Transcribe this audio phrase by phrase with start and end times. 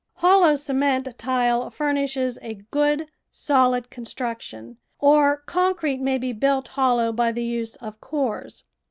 [0.15, 7.31] Hollow cement tile furnishes a good, solid construction, or concrete may be built hollow by
[7.31, 8.63] the use of cores.